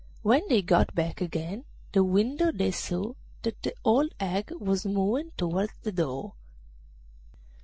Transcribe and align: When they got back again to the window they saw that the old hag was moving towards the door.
When 0.23 0.41
they 0.47 0.63
got 0.63 0.95
back 0.95 1.21
again 1.21 1.59
to 1.93 1.99
the 1.99 2.03
window 2.03 2.51
they 2.51 2.71
saw 2.71 3.13
that 3.43 3.61
the 3.61 3.75
old 3.85 4.15
hag 4.19 4.49
was 4.59 4.83
moving 4.83 5.29
towards 5.37 5.73
the 5.83 5.91
door. 5.91 6.33